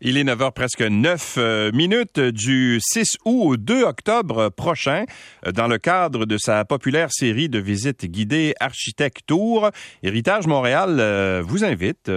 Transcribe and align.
Il 0.00 0.16
est 0.16 0.22
9h 0.22 0.52
presque 0.52 0.82
9 0.82 1.34
euh, 1.38 1.72
minutes 1.72 2.20
du 2.20 2.78
6 2.80 3.16
août 3.24 3.42
au 3.48 3.56
2 3.56 3.82
octobre 3.82 4.48
prochain. 4.48 5.06
Euh, 5.44 5.50
dans 5.50 5.66
le 5.66 5.78
cadre 5.78 6.24
de 6.24 6.38
sa 6.38 6.64
populaire 6.64 7.10
série 7.10 7.48
de 7.48 7.58
visites 7.58 8.06
guidées 8.06 8.54
Architecte 8.60 9.22
Tour, 9.26 9.70
Héritage 10.04 10.46
Montréal 10.46 10.98
euh, 11.00 11.42
vous 11.44 11.64
invite 11.64 12.08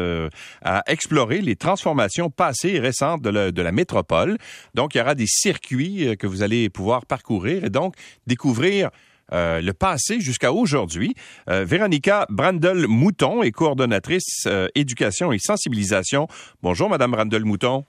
à 0.61 0.83
explorer 0.85 1.41
les 1.41 1.55
transformations 1.55 2.29
passées 2.29 2.73
et 2.73 2.79
récentes 2.79 3.23
de 3.23 3.31
la, 3.31 3.51
de 3.51 3.61
la 3.63 3.71
métropole. 3.71 4.37
Donc, 4.75 4.93
il 4.93 4.99
y 4.99 5.01
aura 5.01 5.15
des 5.15 5.25
circuits 5.25 6.15
que 6.19 6.27
vous 6.27 6.43
allez 6.43 6.69
pouvoir 6.69 7.07
parcourir 7.07 7.63
et 7.63 7.71
donc 7.71 7.95
découvrir 8.27 8.91
euh, 9.33 9.61
le 9.61 9.73
passé 9.73 10.19
jusqu'à 10.19 10.51
aujourd'hui. 10.51 11.15
Euh, 11.49 11.63
Véronica 11.65 12.25
Brandel-Mouton 12.29 13.43
est 13.43 13.51
coordonnatrice 13.51 14.45
euh, 14.47 14.67
éducation 14.75 15.31
et 15.31 15.39
sensibilisation. 15.39 16.27
Bonjour, 16.61 16.89
Madame 16.89 17.11
Brandel-Mouton. 17.11 17.85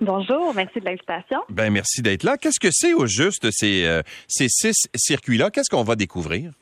Bonjour, 0.00 0.54
merci 0.54 0.80
de 0.80 0.84
l'invitation. 0.84 1.40
Ben 1.50 1.70
merci 1.70 2.00
d'être 2.00 2.22
là. 2.22 2.36
Qu'est-ce 2.38 2.60
que 2.60 2.70
c'est 2.70 2.94
au 2.94 3.06
juste 3.06 3.50
ces, 3.50 4.00
ces 4.28 4.48
six 4.48 4.88
circuits-là? 4.94 5.50
Qu'est-ce 5.50 5.68
qu'on 5.68 5.82
va 5.82 5.94
découvrir? 5.94 6.52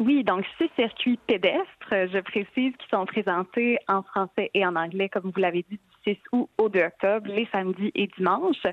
Oui, 0.00 0.24
donc 0.24 0.44
ces 0.58 0.68
circuits 0.74 1.18
pédestres, 1.28 1.64
je 1.90 2.20
précise, 2.22 2.72
qui 2.76 2.88
sont 2.90 3.06
présentés 3.06 3.78
en 3.86 4.02
français 4.02 4.50
et 4.52 4.66
en 4.66 4.74
anglais, 4.74 5.08
comme 5.08 5.30
vous 5.30 5.40
l'avez 5.40 5.64
dit, 5.70 5.78
6 6.04 6.16
août 6.32 6.48
au 6.58 6.68
2 6.68 6.80
octobre, 6.80 7.28
les 7.28 7.48
samedis 7.52 7.90
et 7.94 8.08
dimanches. 8.16 8.66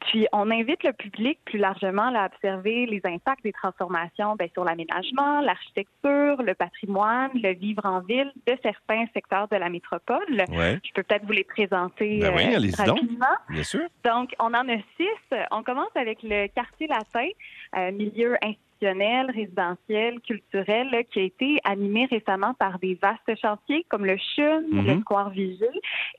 Puis, 0.00 0.26
on 0.32 0.50
invite 0.50 0.82
le 0.82 0.92
public 0.92 1.38
plus 1.44 1.58
largement 1.58 2.14
à 2.14 2.26
observer 2.26 2.86
les 2.86 3.00
impacts 3.04 3.44
des 3.44 3.52
transformations 3.52 4.36
bien, 4.36 4.48
sur 4.52 4.64
l'aménagement, 4.64 5.40
l'architecture, 5.40 6.42
le 6.42 6.54
patrimoine, 6.54 7.30
le 7.34 7.54
vivre 7.54 7.84
en 7.84 8.00
ville 8.00 8.32
de 8.46 8.56
certains 8.62 9.06
secteurs 9.14 9.48
de 9.48 9.56
la 9.56 9.68
métropole. 9.68 10.24
Je 10.28 10.92
peux 10.94 11.02
peut-être 11.02 11.24
vous 11.26 11.32
les 11.32 11.44
présenter 11.44 12.20
ben 12.20 12.34
oui, 12.34 12.54
euh, 12.54 12.84
rapidement. 12.84 13.26
Bien 13.48 13.62
sûr. 13.62 13.86
Donc, 14.04 14.34
on 14.38 14.46
en 14.46 14.68
a 14.68 14.76
six. 14.96 15.36
On 15.50 15.62
commence 15.62 15.94
avec 15.94 16.22
le 16.22 16.48
quartier 16.48 16.86
latin, 16.86 17.28
euh, 17.76 17.92
milieu 17.92 18.34
institutionnel 18.34 18.69
résidentiel, 18.82 20.20
culturel, 20.20 21.04
qui 21.10 21.20
a 21.20 21.22
été 21.22 21.58
animé 21.64 22.06
récemment 22.06 22.54
par 22.54 22.78
des 22.78 22.98
vastes 23.00 23.40
chantiers 23.40 23.84
comme 23.88 24.04
le 24.04 24.16
CHUM, 24.16 24.64
le 24.72 24.94
mhm. 24.94 25.00
Square 25.00 25.30
Vigée. 25.30 25.66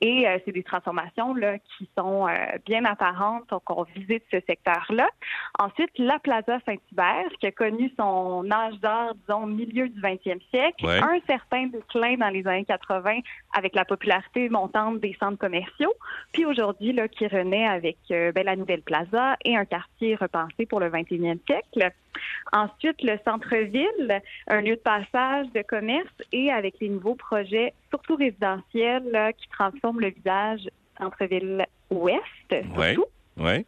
Et 0.00 0.26
euh, 0.26 0.38
c'est 0.44 0.52
des 0.52 0.62
transformations 0.62 1.34
là, 1.34 1.58
qui 1.58 1.88
sont 1.96 2.26
euh, 2.26 2.32
bien 2.66 2.84
apparentes. 2.84 3.48
Donc, 3.50 3.62
on 3.70 3.84
visite 3.94 4.24
ce 4.30 4.38
secteur-là. 4.46 5.08
Ensuite, 5.58 5.90
la 5.98 6.18
Plaza 6.18 6.58
Saint-Hubert, 6.66 7.30
qui 7.40 7.46
a 7.46 7.52
connu 7.52 7.92
son 7.98 8.50
âge 8.50 8.74
d'or, 8.80 9.14
disons, 9.14 9.46
milieu 9.46 9.88
du 9.88 10.00
20e 10.00 10.40
siècle. 10.50 10.86
Un 10.86 11.18
certain 11.26 11.66
déclin 11.66 12.16
dans 12.16 12.28
les 12.28 12.46
années 12.46 12.64
80 12.64 13.20
avec 13.56 13.74
la 13.74 13.84
popularité 13.84 14.48
montante 14.48 15.00
des 15.00 15.16
centres 15.18 15.38
commerciaux. 15.38 15.94
Puis 16.32 16.44
aujourd'hui, 16.44 16.92
là, 16.92 17.08
qui 17.08 17.26
renaît 17.26 17.66
avec 17.66 17.98
euh, 18.10 18.32
ben, 18.32 18.44
la 18.44 18.56
nouvelle 18.56 18.82
Plaza 18.82 19.36
et 19.44 19.56
un 19.56 19.64
quartier 19.64 20.14
repensé 20.16 20.66
pour 20.66 20.80
le 20.80 20.90
21e 20.90 21.38
siècle. 21.46 21.92
Ensuite, 22.52 23.02
le 23.02 23.18
centre-ville, 23.24 24.20
un 24.48 24.60
lieu 24.60 24.76
de 24.76 24.80
passage 24.80 25.46
de 25.54 25.62
commerce 25.62 26.12
et 26.32 26.50
avec 26.50 26.74
les 26.80 26.88
nouveaux 26.88 27.14
projets, 27.14 27.74
surtout 27.90 28.16
résidentiels, 28.16 29.32
qui 29.38 29.48
transforment 29.48 30.00
le 30.00 30.10
visage 30.10 30.68
centre-ville 30.98 31.66
ouest, 31.90 32.22
surtout. 32.74 33.06
Oui. 33.38 33.64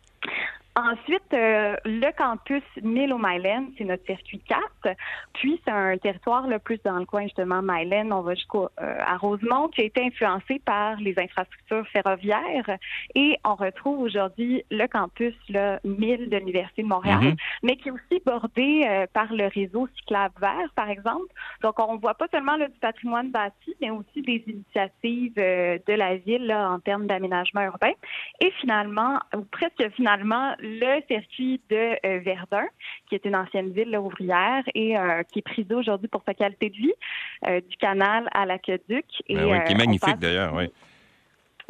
Ensuite, 0.76 1.32
euh, 1.32 1.76
le 1.84 2.10
campus 2.18 2.62
Milo 2.82 3.16
Mylen, 3.16 3.68
c'est 3.78 3.84
notre 3.84 4.04
circuit 4.06 4.40
4. 4.40 4.96
Puis, 5.34 5.60
c'est 5.64 5.70
un 5.70 5.96
territoire 5.98 6.48
le 6.48 6.58
plus 6.58 6.80
dans 6.84 6.98
le 6.98 7.04
coin, 7.04 7.22
justement, 7.22 7.60
Mylen. 7.62 8.12
On 8.12 8.22
va 8.22 8.34
jusqu'à 8.34 8.58
euh, 8.80 9.16
Rosemont, 9.20 9.68
qui 9.68 9.82
a 9.82 9.84
été 9.84 10.04
influencé 10.04 10.60
par 10.64 10.96
les 10.96 11.16
infrastructures 11.16 11.86
ferroviaires. 11.92 12.76
Et 13.14 13.38
on 13.44 13.54
retrouve 13.54 14.00
aujourd'hui 14.00 14.64
le 14.72 14.88
campus 14.88 15.34
là, 15.48 15.78
1000 15.84 16.28
de 16.28 16.38
l'Université 16.38 16.82
de 16.82 16.88
Montréal, 16.88 17.20
mm-hmm. 17.20 17.38
mais 17.62 17.76
qui 17.76 17.88
est 17.88 17.92
aussi 17.92 18.20
bordé 18.26 18.82
euh, 18.84 19.06
par 19.12 19.32
le 19.32 19.46
réseau 19.46 19.88
cyclable 19.98 20.34
vert, 20.40 20.72
par 20.74 20.90
exemple. 20.90 21.32
Donc, 21.62 21.78
on 21.78 21.98
voit 21.98 22.14
pas 22.14 22.26
seulement 22.32 22.56
là, 22.56 22.66
du 22.66 22.78
patrimoine 22.80 23.30
bâti, 23.30 23.76
mais 23.80 23.90
aussi 23.90 24.22
des 24.22 24.42
initiatives 24.48 25.34
de 25.36 25.92
la 25.92 26.16
ville 26.16 26.46
là, 26.46 26.68
en 26.68 26.80
termes 26.80 27.06
d'aménagement 27.06 27.62
urbain. 27.62 27.92
Et 28.40 28.50
finalement, 28.60 29.20
ou 29.36 29.42
presque 29.44 29.88
finalement, 29.94 30.56
le 30.64 31.02
circuit 31.06 31.60
de 31.70 31.76
euh, 32.06 32.20
Verdun, 32.24 32.66
qui 33.08 33.14
est 33.14 33.24
une 33.24 33.36
ancienne 33.36 33.70
ville 33.70 33.96
ouvrière 33.98 34.64
et 34.74 34.96
euh, 34.96 35.22
qui 35.30 35.40
est 35.40 35.42
prisée 35.42 35.74
aujourd'hui 35.74 36.08
pour 36.08 36.22
sa 36.26 36.34
qualité 36.34 36.70
de 36.70 36.76
vie, 36.76 36.92
euh, 37.46 37.60
du 37.60 37.76
canal 37.76 38.28
à 38.32 38.46
l'aqueduc. 38.46 39.04
Ben 39.28 39.44
oui, 39.44 39.58
qui 39.66 39.72
est 39.72 39.76
magnifique 39.76 40.18
d'ailleurs, 40.18 40.54
oui. 40.54 40.64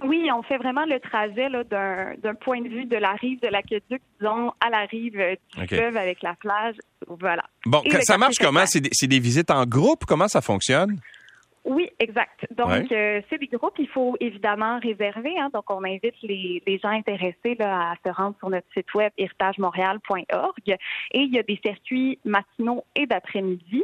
Oui, 0.03 0.29
on 0.35 0.43
fait 0.43 0.59
vraiment 0.59 0.85
le 0.87 0.99
trajet 0.99 1.49
d'un 1.71 2.35
point 2.35 2.61
de 2.61 2.69
vue 2.69 2.85
de 2.85 2.97
la 2.97 3.13
rive 3.13 3.41
de 3.41 3.47
l'aqueduc, 3.47 4.03
disons, 4.21 4.53
à 4.61 4.69
la 4.69 4.87
rive 4.87 5.13
du 5.57 5.69
fleuve 5.69 5.97
avec 5.97 6.21
la 6.21 6.35
plage. 6.35 6.75
Voilà. 7.07 7.45
Bon, 7.65 7.81
ça 8.01 8.19
marche 8.19 8.39
comment? 8.41 8.67
C'est 8.67 8.81
des, 8.81 9.07
des 9.07 9.21
visites 9.21 9.53
en 9.53 9.65
groupe? 9.65 10.05
Comment 10.05 10.27
ça 10.27 10.41
fonctionne? 10.41 10.99
Oui, 11.65 11.89
exact. 11.99 12.47
Donc, 12.51 12.93
euh, 12.93 13.23
c'est 13.31 13.39
des 13.39 13.47
groupes, 13.47 13.79
il 13.79 13.89
faut 13.89 14.17
évidemment 14.21 14.79
réserver. 14.81 15.39
Hein, 15.39 15.49
donc, 15.55 15.71
on 15.71 15.83
invite 15.83 16.15
les, 16.23 16.63
les 16.67 16.79
gens 16.79 16.91
intéressés 16.91 17.55
là, 17.59 17.93
à 17.93 17.95
se 18.05 18.15
rendre 18.15 18.37
sur 18.39 18.51
notre 18.51 18.67
site 18.75 18.93
web 18.95 19.11
héritagemontréal.org. 19.17 20.77
Et 21.13 21.21
il 21.21 21.35
y 21.35 21.39
a 21.39 21.43
des 21.43 21.59
circuits 21.65 22.19
matinaux 22.25 22.85
et 22.95 23.07
d'après-midi 23.07 23.83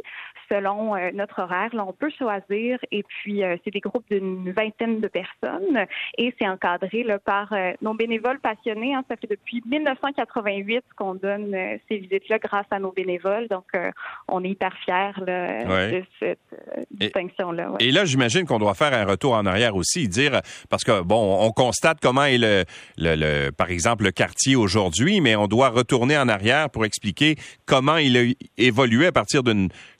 selon 0.51 0.95
euh, 0.95 1.11
notre 1.13 1.41
horaire. 1.41 1.69
Là, 1.73 1.85
on 1.87 1.93
peut 1.93 2.11
choisir. 2.17 2.77
Et 2.91 3.03
puis, 3.03 3.43
euh, 3.43 3.55
c'est 3.63 3.71
des 3.71 3.79
groupes 3.79 4.05
d'une 4.09 4.51
vingtaine 4.51 4.99
de 4.99 5.07
personnes. 5.07 5.85
Et 6.17 6.33
c'est 6.39 6.47
encadré 6.47 7.03
là, 7.03 7.19
par 7.19 7.53
nos 7.81 7.93
bénévoles 7.93 8.39
passionnés. 8.39 8.93
Hein. 8.93 9.03
Ça 9.09 9.15
fait 9.15 9.27
depuis 9.29 9.61
1988 9.65 10.83
qu'on 10.95 11.15
donne 11.15 11.55
ces 11.87 11.97
visites-là 11.97 12.39
grâce 12.39 12.65
à 12.71 12.79
nos 12.79 12.91
bénévoles. 12.91 13.47
Donc, 13.47 13.65
on 14.27 14.43
est 14.43 14.49
hyper 14.49 14.73
fiers 14.83 15.25
là, 15.25 15.89
de 15.89 16.03
cette 16.19 16.39
distinction-là. 16.91 17.73
Et 17.79 17.91
là, 17.91 18.05
j'imagine 18.05 18.45
qu'on 18.45 18.59
doit 18.59 18.73
faire 18.73 18.93
un 18.93 19.05
retour 19.05 19.33
en 19.33 19.45
arrière 19.45 19.75
aussi, 19.75 20.07
dire 20.07 20.41
parce 20.69 20.83
que 20.83 21.01
bon, 21.01 21.37
on 21.39 21.51
constate 21.51 21.99
comment 22.01 22.25
est 22.25 22.37
le, 22.37 22.63
le, 22.97 23.51
par 23.51 23.69
exemple, 23.69 24.03
le 24.03 24.11
quartier 24.11 24.55
aujourd'hui, 24.55 25.21
mais 25.21 25.35
on 25.35 25.47
doit 25.47 25.69
retourner 25.69 26.17
en 26.17 26.27
arrière 26.27 26.69
pour 26.69 26.85
expliquer 26.85 27.35
comment 27.65 27.97
il 27.97 28.17
a 28.17 28.23
évolué 28.57 29.07
à 29.07 29.11
partir 29.11 29.43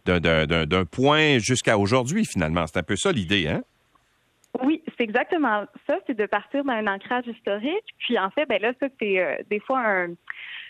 d'un 0.05 0.85
point 0.85 1.37
jusqu'à 1.39 1.77
aujourd'hui. 1.77 2.25
Finalement, 2.25 2.65
c'est 2.67 2.79
un 2.79 2.83
peu 2.83 2.95
ça 2.95 3.11
l'idée, 3.11 3.47
hein? 3.47 3.61
Oui, 4.63 4.83
c'est 4.97 5.03
exactement 5.03 5.65
ça. 5.87 5.97
C'est 6.05 6.17
de 6.17 6.25
partir 6.25 6.63
d'un 6.65 6.85
ancrage 6.87 7.25
historique. 7.25 7.85
Puis 7.99 8.19
en 8.19 8.29
fait, 8.31 8.45
ben 8.47 8.61
là, 8.61 8.73
ça 8.79 8.87
c'est 8.99 9.19
euh, 9.19 9.35
des 9.49 9.59
fois 9.59 9.79
un 9.79 10.07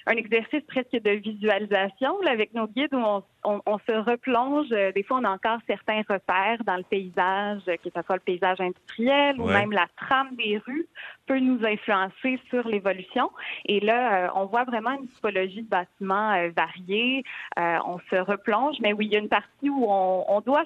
un 0.08 0.14
exercice 0.14 0.64
presque 0.68 0.92
de 0.92 1.12
visualisation 1.12 2.20
avec 2.28 2.54
nos 2.54 2.68
guides 2.68 2.94
où 2.94 3.04
on, 3.04 3.24
on, 3.44 3.78
se 3.80 3.92
replonge. 3.92 4.68
Euh, 4.72 4.92
des 4.92 5.04
fois, 5.04 5.20
on 5.20 5.24
a 5.24 5.30
encore 5.30 5.60
certains 5.68 6.02
repères 6.08 6.64
dans 6.66 6.78
le 6.78 6.84
paysage, 6.84 7.62
que 7.66 7.90
ce 7.96 8.02
soit 8.04 8.16
le 8.16 8.22
paysage 8.22 8.60
industriel 8.60 9.40
ou 9.40 9.48
même 9.48 9.72
la 9.72 9.88
trame 9.98 10.36
des 10.36 10.58
rues 10.58 10.88
peut 11.28 11.40
nous 11.40 11.64
influencer 11.66 12.40
sur 12.50 12.68
l'évolution. 12.68 13.32
Et 13.66 13.80
là, 13.80 14.26
euh, 14.26 14.30
on 14.36 14.46
voit 14.46 14.64
vraiment 14.64 14.92
une 14.92 15.08
typologie 15.08 15.62
de 15.62 15.70
bâtiments 15.70 16.34
euh, 16.34 16.50
variés. 16.56 17.24
on 17.58 18.00
se 18.10 18.16
replonge, 18.16 18.78
mais 18.82 18.94
oui, 18.94 19.06
il 19.08 19.14
y 19.14 19.16
a 19.16 19.20
une 19.20 19.30
partie 19.30 19.70
où 19.70 19.86
on, 19.88 20.26
on 20.28 20.42
doit 20.42 20.66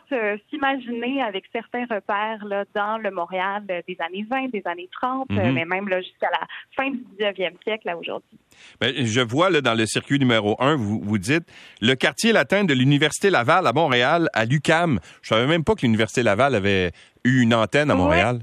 s'imaginer 0.49 1.21
avec 1.21 1.45
certains 1.51 1.85
repères 1.85 2.43
là, 2.45 2.65
dans 2.73 2.97
le 2.97 3.11
Montréal 3.11 3.63
des 3.65 3.97
années 3.99 4.25
20, 4.29 4.49
des 4.49 4.63
années 4.65 4.89
30, 4.91 5.29
mm-hmm. 5.29 5.51
mais 5.51 5.65
même 5.65 5.87
là 5.87 6.01
jusqu'à 6.01 6.29
la 6.31 6.47
fin 6.75 6.89
du 6.89 7.03
19e 7.19 7.61
siècle, 7.63 7.87
là, 7.87 7.97
aujourd'hui. 7.97 8.37
Ben, 8.81 8.93
je 9.05 9.21
vois 9.21 9.49
là, 9.49 9.61
dans 9.61 9.73
le 9.73 9.85
circuit 9.85 10.19
numéro 10.19 10.55
1, 10.59 10.75
vous, 10.75 11.01
vous 11.03 11.17
dites 11.17 11.43
le 11.81 11.95
quartier 11.95 12.31
latin 12.31 12.63
de 12.63 12.73
l'Université 12.73 13.29
Laval 13.29 13.67
à 13.67 13.73
Montréal, 13.73 14.29
à 14.33 14.45
l'UCAM. 14.45 14.99
Je 15.21 15.29
savais 15.29 15.47
même 15.47 15.63
pas 15.63 15.75
que 15.75 15.81
l'Université 15.81 16.23
Laval 16.23 16.55
avait 16.55 16.91
eu 17.23 17.41
une 17.41 17.53
antenne 17.53 17.91
à 17.91 17.95
Montréal 17.95 18.39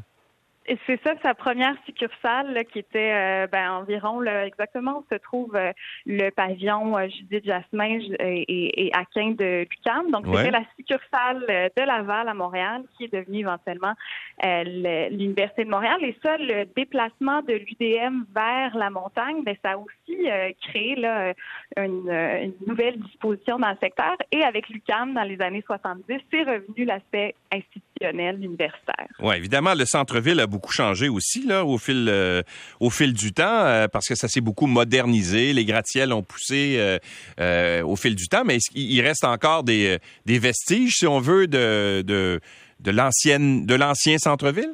c'est 0.86 1.00
ça, 1.02 1.14
sa 1.22 1.34
première 1.34 1.74
succursale 1.86 2.64
qui 2.72 2.78
était 2.78 3.12
euh, 3.12 3.46
ben, 3.46 3.72
environ 3.72 4.20
là, 4.20 4.46
exactement 4.46 4.98
où 4.98 5.04
se 5.12 5.18
trouve 5.18 5.54
euh, 5.56 5.72
le 6.06 6.30
pavillon 6.30 6.96
euh, 6.96 7.08
Judith 7.08 7.44
Jasmin 7.44 7.98
et, 8.20 8.86
et 8.86 8.94
Aquin 8.94 9.32
de 9.32 9.66
Lucam. 9.68 10.10
Donc 10.10 10.26
c'était 10.26 10.50
la 10.50 10.64
succursale 10.76 11.40
de 11.76 11.82
Laval 11.82 12.28
à 12.28 12.34
Montréal 12.34 12.82
qui 12.96 13.04
est 13.04 13.12
devenue 13.12 13.40
éventuellement 13.40 13.94
l'Université 14.42 15.64
de 15.64 15.70
Montréal. 15.70 15.98
Et 16.02 16.16
ça, 16.22 16.36
le 16.38 16.64
déplacement 16.76 17.42
de 17.42 17.54
l'UDM 17.54 18.24
vers 18.34 18.76
la 18.76 18.90
montagne, 18.90 19.42
ben, 19.44 19.56
ça 19.64 19.72
a 19.72 19.76
aussi 19.76 20.28
créé 20.62 20.96
là, 20.96 21.32
une, 21.76 22.10
une, 22.10 22.54
nouvelle 22.66 22.98
disposition 23.00 23.58
dans 23.58 23.70
le 23.70 23.78
secteur. 23.82 24.16
Et 24.30 24.42
avec 24.44 24.68
l'UCAM, 24.68 25.14
dans 25.14 25.22
les 25.22 25.40
années 25.40 25.64
70, 25.66 26.04
c'est 26.30 26.42
revenu 26.42 26.84
l'aspect 26.84 27.34
institutionnel 27.52 28.42
universitaire. 28.42 29.08
Oui, 29.20 29.36
évidemment, 29.36 29.74
le 29.74 29.84
centre-ville 29.84 30.40
a 30.40 30.46
beaucoup 30.46 30.72
changé 30.72 31.08
aussi 31.08 31.46
là, 31.46 31.64
au, 31.64 31.78
fil, 31.78 32.06
euh, 32.08 32.42
au 32.80 32.90
fil 32.90 33.12
du 33.12 33.32
temps 33.32 33.44
euh, 33.44 33.88
parce 33.88 34.08
que 34.08 34.14
ça 34.14 34.28
s'est 34.28 34.40
beaucoup 34.40 34.66
modernisé. 34.66 35.52
Les 35.52 35.64
gratte-ciels 35.64 36.12
ont 36.12 36.22
poussé 36.22 36.98
euh, 37.38 37.82
au 37.82 37.96
fil 37.96 38.14
du 38.14 38.28
temps, 38.28 38.44
mais 38.44 38.58
il 38.74 39.00
reste 39.02 39.24
encore 39.24 39.62
des, 39.64 39.98
vestiges, 40.26 40.94
si 40.94 41.06
on 41.06 41.20
veut, 41.20 41.46
de, 41.46 42.02
de, 42.06 42.40
de 42.80 42.90
l'ancien 42.90 44.18
centre-ville? 44.18 44.72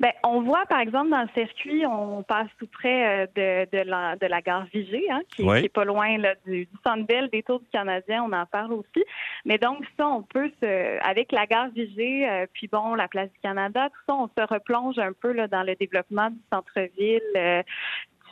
Ben, 0.00 0.12
on 0.24 0.42
voit, 0.42 0.64
par 0.66 0.80
exemple, 0.80 1.10
dans 1.10 1.22
le 1.22 1.28
circuit, 1.34 1.84
on 1.86 2.22
passe 2.22 2.48
tout 2.58 2.66
près 2.66 3.24
euh, 3.24 3.26
de, 3.34 3.76
de, 3.76 3.88
la, 3.88 4.16
de 4.16 4.26
la 4.26 4.40
gare 4.40 4.64
Vigée, 4.72 5.04
hein, 5.10 5.20
qui, 5.28 5.42
est 5.42 5.72
pas 5.72 5.84
loin 5.84 6.18
là, 6.18 6.34
du, 6.46 6.66
du 6.66 6.76
Centre 6.84 7.06
des 7.30 7.42
Tours 7.42 7.60
du 7.60 7.68
Canadien, 7.72 8.24
on 8.24 8.32
en 8.32 8.46
parle 8.46 8.72
aussi. 8.72 9.04
Mais 9.44 9.58
donc, 9.58 9.84
ça, 9.98 10.08
on 10.08 10.22
peut, 10.22 10.50
se, 10.62 11.04
avec 11.04 11.32
la 11.32 11.46
gare 11.46 11.68
Vigée, 11.70 12.28
euh, 12.28 12.46
puis 12.52 12.68
bon, 12.68 12.94
la 12.94 13.08
place 13.08 13.30
du 13.32 13.38
Canada, 13.40 13.88
tout 13.90 14.00
ça, 14.06 14.14
on 14.14 14.28
se 14.28 14.46
replonge 14.46 14.98
un 14.98 15.12
peu 15.12 15.32
là, 15.32 15.48
dans 15.48 15.62
le 15.62 15.74
développement 15.74 16.30
du 16.30 16.40
centre-ville, 16.50 17.20
euh, 17.36 17.62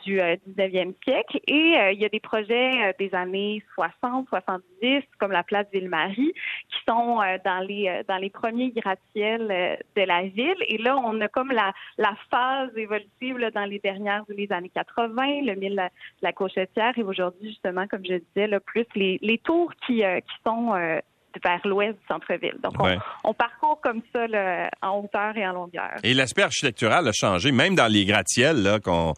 du 0.03 0.17
19e 0.19 0.89
euh, 0.89 0.93
siècle. 1.03 1.39
Et 1.47 1.77
euh, 1.77 1.91
il 1.91 1.99
y 1.99 2.05
a 2.05 2.09
des 2.09 2.19
projets 2.19 2.71
euh, 2.83 2.93
des 2.99 3.13
années 3.13 3.63
60, 3.75 4.27
70, 4.29 5.03
comme 5.19 5.31
la 5.31 5.43
place 5.43 5.67
Ville-Marie, 5.71 6.33
qui 6.33 6.77
sont 6.87 7.19
dans 7.45 7.65
les 7.67 8.01
dans 8.07 8.17
les 8.17 8.29
premiers 8.29 8.71
gratte-ciels 8.71 9.79
de 9.95 10.01
la 10.01 10.23
ville. 10.23 10.55
Et 10.67 10.77
là, 10.77 10.97
on 10.97 11.19
a 11.21 11.27
comme 11.27 11.51
la, 11.51 11.73
la 11.97 12.15
phase 12.29 12.75
évolutive 12.75 13.37
dans 13.53 13.65
les 13.65 13.79
dernières 13.79 14.23
les 14.29 14.51
années 14.51 14.71
80, 14.73 15.41
le 15.43 15.55
mille 15.55 15.75
la, 15.75 15.89
la 16.21 16.33
Cochetière 16.33 16.97
et 16.97 17.03
aujourd'hui, 17.03 17.49
justement, 17.49 17.87
comme 17.87 18.05
je 18.05 18.15
disais, 18.15 18.47
là, 18.47 18.59
plus 18.59 18.85
les, 18.95 19.19
les 19.21 19.37
tours 19.37 19.71
qui, 19.85 19.97
qui 19.97 20.35
sont 20.45 20.73
vers 21.43 21.59
l'ouest 21.65 21.93
du 21.93 22.05
centre-ville. 22.07 22.57
Donc, 22.63 22.73
on, 23.23 23.33
parcourt 23.33 23.79
comme 23.81 24.01
ça 24.13 24.25
en 24.81 24.99
hauteur 24.99 25.35
et 25.37 25.47
en 25.47 25.53
longueur. 25.53 25.91
Et 26.03 26.13
l'aspect 26.13 26.43
architectural 26.43 27.07
a 27.07 27.11
changé, 27.11 27.51
même 27.51 27.75
dans 27.75 27.87
les 27.87 28.05
gratte-ciels 28.05 28.79
qu'on 28.83 29.13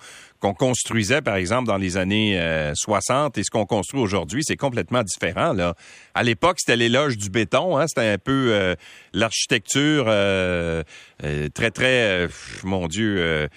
construisait, 0.54 1.22
par 1.22 1.36
exemple, 1.36 1.68
dans 1.68 1.78
les 1.78 1.98
années 1.98 2.38
60 2.74 3.38
euh, 3.38 3.42
et 3.42 3.44
ce 3.44 3.50
qu'on 3.50 3.66
construit 3.66 4.02
aujourd'hui, 4.02 4.44
c'est 4.44 4.58
complètement 4.58 5.04
différent. 5.04 5.54
Là. 5.54 5.76
À 6.14 6.24
l'époque, 6.24 6.58
c'était 6.60 6.76
l'éloge 6.76 7.18
du 7.18 7.30
béton. 7.30 7.78
Hein, 7.78 7.88
c'était 7.88 8.08
un 8.08 8.18
peu 8.18 8.50
euh, 8.52 8.76
l'architecture 9.14 10.06
euh, 10.08 10.84
très, 11.54 11.72
très, 11.72 12.28
mon 12.64 12.88
Dieu 12.88 13.48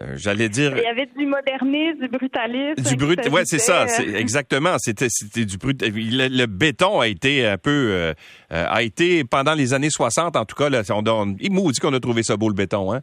euh, 0.00 0.14
j'allais 0.16 0.48
dire. 0.48 0.72
Il 0.76 0.82
y 0.82 0.86
avait 0.86 1.06
du 1.06 1.26
modernisme, 1.26 2.00
du 2.00 2.08
brutalisme. 2.08 2.82
Du 2.82 2.96
brut, 2.96 3.28
ouais, 3.28 3.42
c'est 3.44 3.58
ça, 3.58 3.86
c'est 3.88 4.14
exactement. 4.14 4.76
C'était, 4.78 5.08
c'était 5.08 5.44
du 5.44 5.56
brut. 5.56 5.82
Le, 5.82 6.46
béton 6.46 7.00
a 7.00 7.08
été 7.08 7.46
un 7.46 7.58
peu, 7.58 7.70
euh, 7.70 8.14
a 8.50 8.82
été 8.82 9.24
pendant 9.24 9.54
les 9.54 9.74
années 9.74 9.90
60 9.90 10.36
en 10.36 10.44
tout 10.44 10.56
cas. 10.56 10.68
Là, 10.68 10.82
on, 10.90 11.06
on, 11.06 11.36
il 11.40 11.50
dit 11.50 11.80
qu'on 11.80 11.94
a 11.94 12.00
trouvé 12.00 12.22
ça 12.22 12.36
beau 12.36 12.48
le 12.48 12.54
béton, 12.54 12.92
hein. 12.92 13.02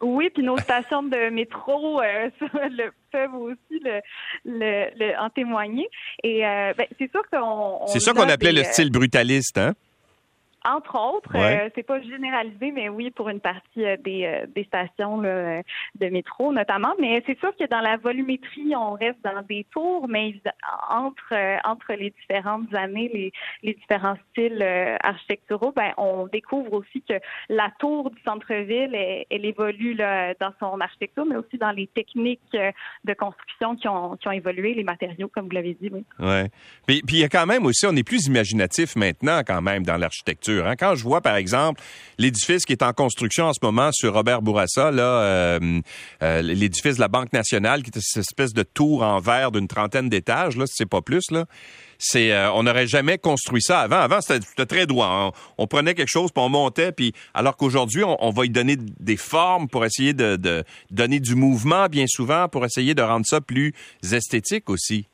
Oui, 0.00 0.30
puis 0.32 0.44
nos 0.44 0.56
stations 0.58 1.02
de 1.02 1.30
métro 1.30 2.00
euh, 2.00 2.30
le, 2.40 2.90
peuvent 3.10 3.34
aussi 3.34 3.82
le, 3.82 4.00
le, 4.44 5.20
en 5.20 5.28
témoigner. 5.30 5.88
Et 6.22 6.46
euh, 6.46 6.72
ben, 6.76 6.86
c'est 6.98 7.10
sûr 7.10 7.22
qu'on. 7.30 7.86
C'est 7.86 8.00
ça 8.00 8.12
qu'on 8.12 8.28
appelait 8.28 8.52
le 8.52 8.62
style 8.64 8.90
brutaliste, 8.90 9.58
hein? 9.58 9.74
Entre 10.64 10.98
autres, 10.98 11.30
euh, 11.36 11.68
c'est 11.74 11.84
pas 11.84 12.00
généralisé, 12.02 12.72
mais 12.72 12.88
oui, 12.88 13.10
pour 13.10 13.28
une 13.28 13.38
partie 13.38 13.84
euh, 13.84 13.96
des, 13.96 14.24
euh, 14.24 14.46
des 14.54 14.64
stations 14.64 15.18
de 15.18 15.62
métro 16.10 16.52
notamment. 16.52 16.94
Mais 17.00 17.22
c'est 17.26 17.38
sûr 17.38 17.56
que 17.56 17.64
dans 17.68 17.80
la 17.80 17.96
volumétrie, 17.96 18.74
on 18.74 18.94
reste 18.94 19.18
dans 19.22 19.42
des 19.48 19.64
tours, 19.70 20.08
mais 20.08 20.34
entre 20.90 21.34
entre 21.64 21.92
les 21.92 22.10
différentes 22.10 22.74
années, 22.74 23.08
les, 23.12 23.32
les 23.62 23.74
différents 23.74 24.16
styles 24.30 24.62
architecturaux, 25.02 25.72
ben 25.74 25.92
on 25.96 26.26
découvre 26.26 26.72
aussi 26.72 27.02
que 27.02 27.14
la 27.48 27.70
tour 27.78 28.10
du 28.10 28.20
centre-ville, 28.22 28.94
elle, 29.30 29.44
évolue 29.44 29.94
là, 29.94 30.34
dans 30.40 30.52
son 30.58 30.80
architecture, 30.80 31.24
mais 31.24 31.36
aussi 31.36 31.56
dans 31.56 31.70
les 31.70 31.86
techniques 31.86 32.56
de 33.04 33.14
construction 33.14 33.76
qui 33.76 33.86
ont 33.88 34.16
qui 34.16 34.28
ont 34.28 34.32
évolué, 34.32 34.74
les 34.74 34.84
matériaux, 34.84 35.28
comme 35.28 35.44
vous 35.44 35.54
l'avez 35.54 35.74
dit. 35.80 35.90
Oui. 35.92 36.04
Ouais. 36.18 36.50
Puis 36.86 37.02
il 37.08 37.18
y 37.20 37.24
a 37.24 37.28
quand 37.28 37.46
même 37.46 37.64
aussi, 37.64 37.86
on 37.86 37.94
est 37.94 38.06
plus 38.06 38.26
imaginatif 38.26 38.96
maintenant 38.96 39.42
quand 39.46 39.62
même 39.62 39.84
dans 39.84 39.96
l'architecture. 39.96 40.47
Hein. 40.48 40.74
Quand 40.76 40.94
je 40.94 41.02
vois, 41.02 41.20
par 41.20 41.36
exemple, 41.36 41.80
l'édifice 42.18 42.64
qui 42.64 42.72
est 42.72 42.82
en 42.82 42.92
construction 42.92 43.46
en 43.46 43.52
ce 43.52 43.60
moment 43.62 43.90
sur 43.92 44.14
Robert 44.14 44.42
Bourassa, 44.42 44.88
euh, 44.88 45.80
euh, 46.22 46.42
l'édifice 46.42 46.96
de 46.96 47.00
la 47.00 47.08
Banque 47.08 47.32
nationale, 47.32 47.82
qui 47.82 47.90
est 47.90 48.00
cette 48.00 48.22
espèce 48.22 48.52
de 48.52 48.62
tour 48.62 49.02
en 49.02 49.20
verre 49.20 49.52
d'une 49.52 49.68
trentaine 49.68 50.08
d'étages, 50.08 50.56
là, 50.56 50.64
c'est 50.66 50.88
pas 50.88 51.00
plus, 51.00 51.30
là. 51.30 51.44
Euh, 52.14 52.50
on 52.54 52.62
n'aurait 52.62 52.86
jamais 52.86 53.18
construit 53.18 53.60
ça 53.60 53.80
avant. 53.80 53.98
Avant, 53.98 54.20
c'était 54.20 54.66
très 54.66 54.86
droit. 54.86 55.32
On, 55.58 55.66
prenait 55.66 55.94
quelque 55.94 56.10
chose, 56.10 56.30
puis 56.30 56.42
on 56.42 56.48
montait, 56.48 56.92
puis 56.92 57.12
alors 57.34 57.56
qu'aujourd'hui, 57.56 58.04
on, 58.04 58.30
va 58.30 58.46
y 58.46 58.50
donner 58.50 58.76
des 58.76 59.16
formes 59.16 59.68
pour 59.68 59.84
essayer 59.84 60.14
de 60.14 60.64
donner 60.90 61.18
du 61.18 61.34
mouvement, 61.34 61.86
bien 61.86 62.04
souvent, 62.06 62.48
pour 62.48 62.64
essayer 62.64 62.94
de 62.94 63.02
rendre 63.02 63.26
ça 63.26 63.40
plus 63.40 63.74
esthétique 64.12 64.70
aussi. 64.70 65.08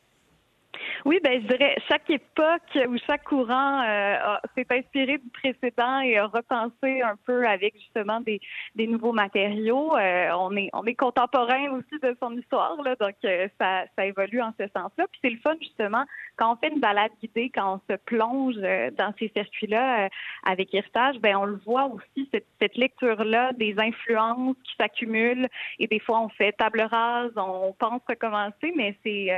Oui, 1.05 1.21
ben 1.23 1.43
je 1.43 1.47
dirais 1.49 1.77
chaque 1.87 2.09
époque 2.09 2.79
ou 2.89 2.97
chaque 3.07 3.25
courant 3.25 3.83
euh, 3.83 4.17
s'est 4.57 4.67
inspiré 4.71 5.19
du 5.19 5.29
précédent 5.29 6.01
et 6.01 6.17
a 6.17 6.27
repensé 6.27 7.03
un 7.03 7.17
peu 7.27 7.47
avec 7.47 7.75
justement 7.79 8.23
des, 8.23 8.41
des 8.75 8.87
nouveaux 8.87 9.13
matériaux. 9.13 9.95
Euh, 9.99 10.31
on 10.39 10.57
est 10.57 10.71
on 10.73 10.83
est 10.87 10.95
contemporain 10.95 11.69
aussi 11.73 12.01
de 12.03 12.17
son 12.23 12.35
histoire 12.39 12.81
là, 12.83 12.97
donc 12.99 13.17
euh, 13.27 13.49
ça 13.61 13.85
ça 13.97 14.07
évolue 14.07 14.41
en 14.41 14.55
ce 14.59 14.65
sens-là. 14.69 15.07
Puis 15.13 15.21
c'est 15.23 15.29
le 15.29 15.39
fun 15.41 15.55
justement 15.61 16.05
quand 16.37 16.55
on 16.55 16.57
fait 16.57 16.73
une 16.73 16.81
balade 16.81 17.13
guidée, 17.23 17.51
quand 17.55 17.75
on 17.75 17.93
se 17.93 17.99
plonge 17.99 18.57
dans 18.57 19.13
ces 19.19 19.31
circuits-là 19.37 20.09
avec 20.47 20.75
Héritage, 20.75 21.19
ben 21.21 21.37
on 21.37 21.45
le 21.45 21.61
voit 21.67 21.85
aussi 21.85 22.29
cette, 22.33 22.47
cette 22.61 22.77
lecture-là 22.77 23.53
des 23.53 23.75
influences 23.79 24.57
qui 24.65 24.75
s'accumulent 24.81 25.49
et 25.79 25.87
des 25.87 26.01
fois 26.01 26.21
on 26.21 26.31
fait 26.31 26.53
table 26.53 26.81
rase, 26.81 27.31
on 27.37 27.75
pense 27.79 28.01
recommencer, 28.09 28.73
mais 28.75 28.97
c'est 29.05 29.29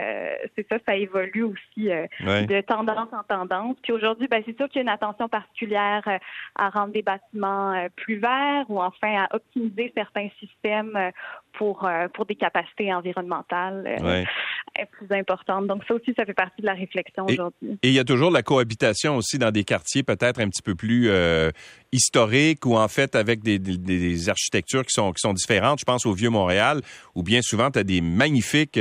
c'est 0.55 0.67
ça, 0.69 0.79
ça 0.87 0.95
évolue 0.95 1.56
aussi 1.57 1.91
euh, 1.91 2.07
de 2.21 2.61
tendance 2.61 3.13
en 3.13 3.23
tendance. 3.23 3.77
Puis 3.83 3.93
aujourd'hui, 3.93 4.29
ben, 4.29 4.43
c'est 4.45 4.57
sûr 4.57 4.69
qu'il 4.69 4.77
y 4.77 4.79
a 4.81 4.83
une 4.83 4.89
attention 4.89 5.29
particulière 5.29 6.03
euh, 6.07 6.19
à 6.57 6.71
rendre 6.71 6.93
des 6.93 7.03
bâtiments 7.03 7.73
euh, 7.73 7.89
plus 7.97 8.19
verts 8.19 8.65
ou 8.69 8.81
enfin 8.81 9.25
à 9.25 9.35
optimiser 9.35 9.93
certains 9.97 10.29
systèmes 10.39 11.11
pour, 11.53 11.89
pour 12.13 12.27
des 12.27 12.35
capacités 12.35 12.93
environnementales 12.93 13.97
plus 14.91 15.07
importantes. 15.17 15.67
Donc 15.67 15.83
ça 15.89 15.95
aussi, 15.95 16.13
ça 16.17 16.25
fait 16.25 16.35
partie 16.35 16.61
de 16.61 16.67
la 16.67 16.75
réflexion 16.75 17.25
aujourd'hui. 17.27 17.79
Et 17.83 17.89
il 17.89 17.95
y 17.95 17.99
a 17.99 18.05
toujours 18.05 18.31
la 18.31 18.43
cohabitation 18.43 19.17
aussi 19.17 19.39
dans 19.39 19.51
des 19.51 19.65
quartiers 19.65 20.03
peut-être 20.03 20.41
un 20.41 20.49
petit 20.49 20.63
peu 20.63 20.75
plus 20.75 21.11
historiques 21.93 22.67
ou 22.67 22.77
en 22.77 22.89
fait 22.89 23.15
avec 23.15 23.43
des, 23.43 23.59
des, 23.59 24.29
architectures 24.29 24.85
qui 24.85 24.93
sont, 24.93 25.13
qui 25.13 25.21
sont 25.21 25.33
différentes. 25.33 25.79
Je 25.81 25.85
pense 25.85 26.05
au 26.05 26.13
Vieux-Montréal 26.13 26.81
où 27.15 27.23
bien 27.23 27.41
souvent 27.43 27.71
tu 27.71 27.79
as 27.79 27.85
des 27.85 28.01
magnifiques 28.01 28.79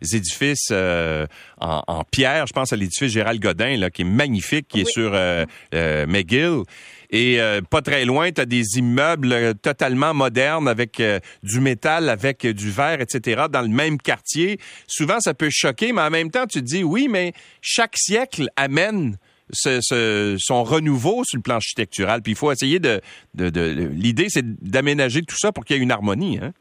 édifices 0.00 0.72
en, 0.72 1.82
en 1.86 2.04
Pierre, 2.04 2.46
je 2.46 2.52
pense 2.52 2.72
à 2.72 2.76
l'édifice 2.76 3.12
Gérald 3.12 3.40
Godin, 3.40 3.76
là, 3.76 3.90
qui 3.90 4.02
est 4.02 4.06
magnifique, 4.06 4.68
qui 4.68 4.80
est 4.80 4.90
sur 4.90 5.12
euh, 5.14 5.44
euh, 5.74 6.06
McGill. 6.06 6.62
Et 7.10 7.40
euh, 7.40 7.60
pas 7.60 7.82
très 7.82 8.04
loin, 8.04 8.30
tu 8.30 8.40
as 8.40 8.46
des 8.46 8.78
immeubles 8.78 9.54
totalement 9.62 10.14
modernes 10.14 10.68
avec 10.68 11.02
du 11.42 11.60
métal, 11.60 12.08
avec 12.08 12.46
du 12.46 12.70
verre, 12.70 13.00
etc., 13.00 13.44
dans 13.50 13.62
le 13.62 13.68
même 13.68 13.98
quartier. 13.98 14.58
Souvent, 14.86 15.20
ça 15.20 15.34
peut 15.34 15.50
choquer, 15.50 15.92
mais 15.92 16.02
en 16.02 16.10
même 16.10 16.30
temps, 16.30 16.46
tu 16.46 16.60
te 16.60 16.64
dis, 16.64 16.84
oui, 16.84 17.08
mais 17.08 17.32
chaque 17.60 17.96
siècle 17.96 18.48
amène 18.56 19.16
son 19.52 20.64
renouveau 20.64 21.22
sur 21.24 21.38
le 21.38 21.42
plan 21.42 21.56
architectural. 21.56 22.22
Puis 22.22 22.32
il 22.32 22.36
faut 22.36 22.50
essayer 22.50 22.78
de... 22.80 23.00
L'idée, 23.34 24.26
c'est 24.28 24.44
d'aménager 24.44 25.22
tout 25.22 25.36
ça 25.36 25.52
pour 25.52 25.64
qu'il 25.64 25.76
y 25.76 25.78
ait 25.78 25.82
une 25.82 25.92
harmonie. 25.92 26.38
Hein? 26.42 26.52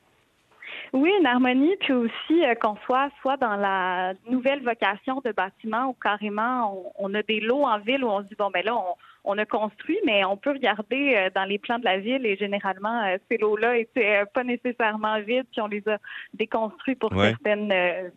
Oui, 0.94 1.12
une 1.20 1.26
harmonie, 1.26 1.76
puis 1.82 1.92
aussi 1.92 2.46
euh, 2.46 2.56
qu'on 2.56 2.78
soit 2.86 3.10
soit 3.22 3.36
dans 3.36 3.58
la 3.58 4.14
nouvelle 4.30 4.64
vocation 4.64 5.22
de 5.26 5.34
bâtiment 5.34 5.90
ou 5.90 5.94
carrément 5.94 6.94
on, 6.98 7.10
on, 7.10 7.14
a 7.16 7.22
des 7.22 7.42
lots 7.42 7.66
en 7.66 7.80
ville 7.80 8.02
où 8.06 8.08
on 8.08 8.24
se 8.24 8.28
dit 8.28 8.36
bon 8.38 8.50
ben 8.50 8.64
là 8.64 8.78
on, 8.78 8.96
on 9.26 9.38
a 9.38 9.46
construit, 9.46 9.98
mais 10.06 10.24
on 10.24 10.38
peut 10.38 10.52
regarder 10.52 11.16
euh, 11.16 11.30
dans 11.34 11.46
les 11.46 11.58
plans 11.58 11.80
de 11.80 11.86
la 11.86 11.98
ville 11.98 12.26
et 12.26 12.38
généralement, 12.38 13.04
euh, 13.04 13.18
ces 13.30 13.38
lots-là 13.38 13.78
étaient 13.78 14.22
euh, 14.22 14.26
pas 14.26 14.44
nécessairement 14.44 15.20
vides, 15.22 15.48
puis 15.52 15.62
on 15.62 15.68
les 15.68 15.84
a 15.90 15.98
déconstruits 16.34 16.96
pour 16.96 17.12
certaines, 17.14 17.74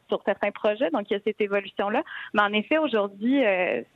sur 0.08 0.22
certains 0.24 0.50
projets. 0.50 0.90
Donc, 0.90 1.10
il 1.10 1.14
y 1.14 1.16
a 1.16 1.20
cette 1.24 1.40
évolution-là. 1.40 2.02
Mais 2.34 2.42
en 2.42 2.52
effet, 2.52 2.78
aujourd'hui, 2.78 3.40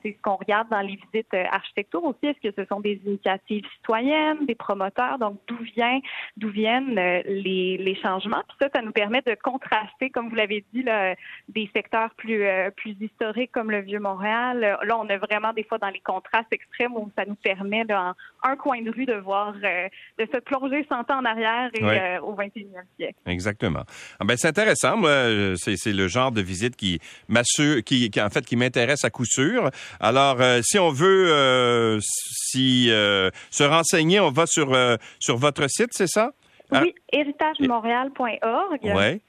c'est 0.03 0.17
ce 0.17 0.23
qu'on 0.23 0.37
regarde 0.37 0.69
dans 0.71 0.81
les 0.81 0.97
visites 0.97 1.35
architecture 1.35 2.03
aussi. 2.05 2.27
Est-ce 2.27 2.51
que 2.51 2.55
ce 2.57 2.67
sont 2.67 2.81
des 2.81 3.01
initiatives 3.05 3.65
citoyennes, 3.77 4.47
des 4.47 4.55
promoteurs? 4.55 5.19
Donc, 5.19 5.39
d'où 5.47 5.59
vient, 5.59 6.01
d'où 6.37 6.49
viennent 6.49 6.95
les, 6.95 7.79
les 7.79 7.95
changements? 7.97 8.43
Puis 8.49 8.57
ça, 8.61 8.69
ça 8.75 8.83
nous 8.83 8.93
permet 8.93 9.23
de 9.23 9.35
contraster, 9.43 10.11
comme 10.11 10.29
vous 10.29 10.37
l'avez 10.37 10.65
dit, 10.73 10.83
là, 10.83 11.15
des 11.49 11.69
secteurs 11.75 12.11
plus, 12.17 12.45
plus 12.77 12.97
historiques 13.01 13.53
comme 13.53 13.71
le 13.71 13.81
Vieux-Montréal. 13.81 14.79
Là, 14.83 14.99
on 14.99 15.09
a 15.09 15.17
vraiment 15.19 15.53
des 15.53 15.65
fois 15.65 15.79
dans 15.79 15.91
les 15.91 16.01
contrastes 16.01 16.53
extrêmes 16.53 16.97
ça 17.17 17.25
nous 17.27 17.35
permet, 17.35 17.85
dans 17.85 18.15
un 18.43 18.57
coin 18.57 18.83
de 18.83 18.91
rue, 18.91 19.07
de 19.07 19.15
voir, 19.15 19.55
euh, 19.63 19.89
de 20.19 20.27
se 20.33 20.39
plonger 20.41 20.85
100 20.89 21.11
ans 21.11 21.21
en 21.21 21.25
arrière 21.25 21.71
et 21.75 21.83
euh, 21.83 22.21
au 22.21 22.35
21e 22.35 22.67
siècle. 22.97 23.19
Exactement. 23.27 23.83
Ah 24.21 24.25
ben, 24.25 24.37
c'est 24.37 24.49
intéressant. 24.49 24.97
Moi, 24.97 25.55
c'est 25.57 25.93
le 25.93 26.09
genre 26.09 26.33
de 26.33 26.41
visite 26.41 26.77
qui 26.77 27.01
m'assure, 27.29 27.83
qui, 27.85 28.11
en 28.19 28.31
fait, 28.31 28.45
qui 28.45 28.57
m'intéresse 28.57 29.05
à 29.05 29.11
coup 29.11 29.25
sûr. 29.25 29.71
Alors, 30.01 30.41
euh, 30.41 30.61
si 30.63 30.79
on 30.79 30.91
veut, 30.91 31.99
si 32.01 32.87
se 32.89 33.63
renseigner, 33.63 34.21
on 34.21 34.31
va 34.31 34.47
sur 34.47 34.77
sur 35.19 35.37
votre 35.37 35.69
site, 35.69 35.91
c'est 35.93 36.09
ça? 36.09 36.33
Oui, 36.73 36.95
héritagemontréal.org. 37.13 38.81
Oui. 38.83 39.21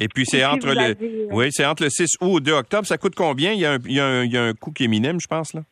Et 0.00 0.08
puis 0.08 0.24
c'est 0.24 0.44
entre 0.44 0.68
le, 0.68 1.28
oui, 1.30 1.48
c'est 1.50 1.66
entre 1.66 1.84
le 1.84 1.90
6 1.90 2.16
août 2.22 2.38
et 2.38 2.44
2 2.44 2.52
octobre. 2.52 2.86
Ça 2.86 2.96
coûte 2.96 3.14
combien? 3.14 3.52
Il 3.52 3.60
y 3.60 3.66
a 3.66 3.72
un, 3.72 3.78
il 3.84 3.92
y 3.92 4.00
a 4.00 4.06
un, 4.06 4.24
il 4.24 4.32
y 4.32 4.36
a 4.38 4.44
un 4.44 4.54
coût 4.54 4.72
qui 4.72 4.84
est 4.84 4.88
minime, 4.88 5.20
je 5.20 5.26
pense 5.26 5.52
là. 5.52 5.62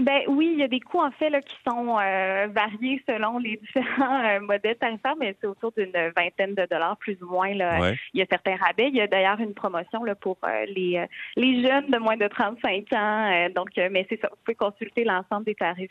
Ben 0.00 0.22
oui, 0.28 0.50
il 0.54 0.58
y 0.58 0.62
a 0.62 0.68
des 0.68 0.80
coûts 0.80 1.00
en 1.00 1.10
fait 1.10 1.28
là, 1.28 1.42
qui 1.42 1.54
sont 1.66 1.98
euh, 1.98 2.48
variés 2.50 3.02
selon 3.06 3.38
les 3.38 3.56
différents 3.62 4.24
euh, 4.24 4.40
modèles 4.40 4.76
tarifaires, 4.76 5.16
mais 5.18 5.36
c'est 5.40 5.46
autour 5.46 5.72
d'une 5.76 5.92
vingtaine 6.16 6.54
de 6.54 6.66
dollars 6.70 6.96
plus 6.96 7.18
ou 7.22 7.26
moins. 7.26 7.54
Là. 7.54 7.92
Il 8.14 8.20
y 8.20 8.22
a 8.22 8.26
certains 8.28 8.56
rabais. 8.56 8.88
Il 8.88 8.96
y 8.96 9.00
a 9.00 9.06
d'ailleurs 9.06 9.40
une 9.40 9.52
promotion 9.52 10.02
là, 10.04 10.14
pour 10.14 10.38
euh, 10.44 10.64
les, 10.66 11.04
les 11.36 11.62
jeunes 11.62 11.90
de 11.90 11.98
moins 11.98 12.16
de 12.16 12.26
35 12.26 12.92
ans. 12.94 13.48
donc, 13.54 13.70
mais 13.76 14.06
c'est 14.08 14.20
ça, 14.20 14.28
vous 14.30 14.36
pouvez 14.44 14.54
consulter 14.54 15.04
l'ensemble 15.04 15.44
des 15.44 15.54
tarifs 15.54 15.90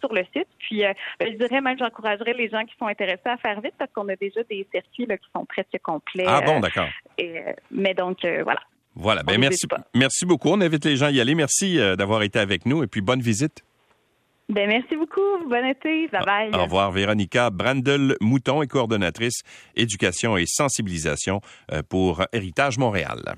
sur 0.00 0.12
le 0.14 0.22
site. 0.36 0.48
Puis 0.58 0.82
ben, 1.18 1.32
je 1.32 1.36
dirais 1.36 1.60
même 1.60 1.78
j'encouragerais 1.78 2.34
les 2.34 2.48
gens 2.48 2.64
qui 2.64 2.76
sont 2.78 2.86
intéressés 2.86 3.20
à 3.24 3.36
faire 3.38 3.60
vite 3.60 3.74
parce 3.78 3.90
qu'on 3.92 4.08
a 4.08 4.16
déjà 4.16 4.42
des 4.44 4.66
circuits 4.72 5.06
là, 5.06 5.18
qui 5.18 5.28
sont 5.34 5.44
presque 5.44 5.78
complets. 5.82 6.24
Ah 6.26 6.42
bon, 6.42 6.60
d'accord. 6.60 6.88
mais 7.70 7.94
donc 7.94 8.18
voilà. 8.22 8.60
Voilà, 9.00 9.22
ben 9.22 9.38
merci, 9.38 9.66
merci 9.94 10.26
beaucoup. 10.26 10.48
On 10.48 10.60
invite 10.60 10.84
les 10.84 10.96
gens 10.96 11.06
à 11.06 11.10
y 11.12 11.20
aller. 11.20 11.36
Merci 11.36 11.78
euh, 11.78 11.94
d'avoir 11.94 12.22
été 12.24 12.40
avec 12.40 12.66
nous 12.66 12.82
et 12.82 12.88
puis 12.88 13.00
bonne 13.00 13.20
visite. 13.20 13.62
Ben 14.48 14.66
merci 14.66 14.96
beaucoup. 14.96 15.48
Bon 15.48 15.64
été. 15.64 16.08
Bye 16.08 16.24
bye. 16.24 16.50
Au 16.52 16.64
revoir, 16.64 16.90
Véronica 16.90 17.50
Brandel-Mouton 17.50 18.62
est 18.62 18.66
coordonnatrice 18.66 19.42
éducation 19.76 20.36
et 20.36 20.46
sensibilisation 20.46 21.40
euh, 21.70 21.82
pour 21.88 22.24
Héritage 22.32 22.78
Montréal. 22.78 23.36